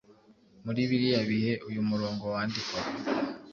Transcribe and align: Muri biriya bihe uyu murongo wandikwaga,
Muri 0.65 0.81
biriya 0.89 1.21
bihe 1.29 1.53
uyu 1.69 1.81
murongo 1.89 2.23
wandikwaga, 2.33 2.93